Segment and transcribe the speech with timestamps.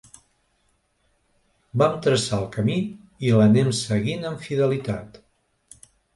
[1.81, 2.79] Vam traçar el camí
[3.29, 5.23] i l’anem seguint amb fidelitat.